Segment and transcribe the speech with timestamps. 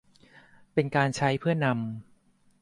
[0.73, 1.73] เป็นการใช้เพื่อนำ